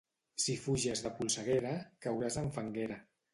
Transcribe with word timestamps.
Si 0.45 0.53
fuges 0.61 1.03
de 1.07 1.11
polseguera, 1.17 1.75
cauràs 2.07 2.39
en 2.45 2.51
fanguera. 2.57 2.99